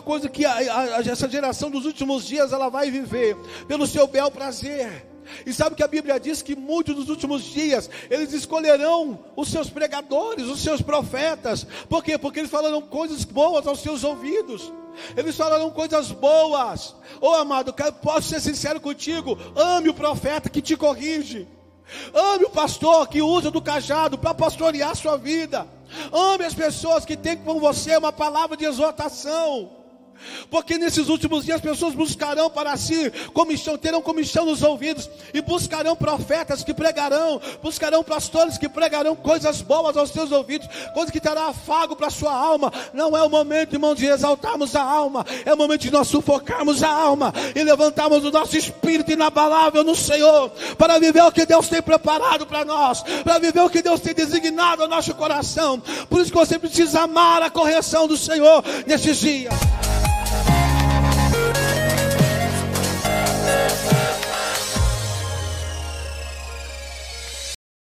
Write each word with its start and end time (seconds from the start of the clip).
coisa 0.00 0.28
que 0.28 0.44
a, 0.44 0.54
a, 0.56 1.00
essa 1.00 1.28
geração 1.28 1.70
dos 1.70 1.84
últimos 1.84 2.26
dias 2.26 2.52
ela 2.52 2.68
vai 2.68 2.90
viver 2.90 3.36
pelo 3.66 3.86
seu 3.86 4.06
bel 4.06 4.30
prazer. 4.30 5.06
E 5.44 5.52
sabe 5.52 5.74
que 5.74 5.82
a 5.82 5.88
Bíblia 5.88 6.20
diz 6.20 6.42
que 6.42 6.54
muitos 6.54 6.94
dos 6.94 7.08
últimos 7.08 7.42
dias 7.42 7.90
eles 8.10 8.32
escolherão 8.32 9.18
os 9.34 9.48
seus 9.48 9.68
pregadores, 9.68 10.46
os 10.46 10.60
seus 10.60 10.80
profetas. 10.80 11.66
Por 11.88 12.02
quê? 12.02 12.16
Porque 12.16 12.40
eles 12.40 12.50
falarão 12.50 12.82
coisas 12.82 13.24
boas 13.24 13.66
aos 13.66 13.80
seus 13.80 14.04
ouvidos. 14.04 14.72
Eles 15.16 15.36
falarão 15.36 15.70
coisas 15.70 16.10
boas. 16.10 16.94
Oh, 17.20 17.34
amado, 17.34 17.74
posso 18.02 18.28
ser 18.28 18.40
sincero 18.40 18.80
contigo? 18.80 19.38
Ame 19.54 19.88
o 19.88 19.94
profeta 19.94 20.48
que 20.48 20.62
te 20.62 20.76
corrige. 20.76 21.46
Ame 22.12 22.44
o 22.44 22.50
pastor 22.50 23.08
que 23.08 23.22
usa 23.22 23.50
do 23.50 23.62
cajado 23.62 24.18
para 24.18 24.34
pastorear 24.34 24.90
a 24.90 24.94
sua 24.94 25.16
vida. 25.16 25.66
Ame 26.12 26.44
as 26.44 26.54
pessoas 26.54 27.04
que 27.04 27.16
têm 27.16 27.36
com 27.36 27.60
você 27.60 27.96
uma 27.96 28.12
palavra 28.12 28.56
de 28.56 28.64
exortação. 28.64 29.85
Porque 30.50 30.78
nesses 30.78 31.08
últimos 31.08 31.44
dias 31.44 31.56
as 31.56 31.62
pessoas 31.62 31.94
buscarão 31.94 32.50
para 32.50 32.76
si 32.76 33.10
comissão, 33.32 33.76
terão 33.76 34.02
comissão 34.02 34.44
nos 34.44 34.62
ouvidos 34.62 35.08
e 35.32 35.40
buscarão 35.40 35.96
profetas 35.96 36.62
que 36.62 36.74
pregarão, 36.74 37.40
buscarão 37.62 38.02
pastores 38.02 38.58
que 38.58 38.68
pregarão 38.68 39.16
coisas 39.16 39.62
boas 39.62 39.96
aos 39.96 40.10
seus 40.10 40.32
ouvidos, 40.32 40.68
coisas 40.94 41.10
que 41.10 41.20
terá 41.20 41.46
afago 41.48 41.96
para 41.96 42.08
a 42.08 42.10
sua 42.10 42.32
alma. 42.32 42.72
Não 42.92 43.16
é 43.16 43.22
o 43.22 43.30
momento, 43.30 43.74
irmão, 43.74 43.94
de 43.94 44.06
exaltarmos 44.06 44.74
a 44.74 44.82
alma, 44.82 45.24
é 45.44 45.52
o 45.52 45.56
momento 45.56 45.82
de 45.82 45.90
nós 45.90 46.08
sufocarmos 46.08 46.82
a 46.82 46.90
alma 46.90 47.32
e 47.54 47.62
levantarmos 47.62 48.24
o 48.24 48.30
nosso 48.30 48.56
espírito 48.56 49.12
inabalável 49.12 49.84
no 49.84 49.94
Senhor, 49.94 50.50
para 50.78 50.98
viver 50.98 51.22
o 51.22 51.32
que 51.32 51.46
Deus 51.46 51.68
tem 51.68 51.82
preparado 51.82 52.46
para 52.46 52.64
nós, 52.64 53.02
para 53.24 53.38
viver 53.38 53.60
o 53.60 53.70
que 53.70 53.82
Deus 53.82 54.00
tem 54.00 54.14
designado 54.14 54.82
ao 54.82 54.88
nosso 54.88 55.14
coração. 55.14 55.80
Por 56.08 56.20
isso 56.20 56.30
que 56.30 56.38
você 56.38 56.58
precisa 56.58 57.02
amar 57.02 57.42
a 57.42 57.50
correção 57.50 58.06
do 58.06 58.16
Senhor 58.16 58.64
nesses 58.86 59.18
dias. 59.18 59.54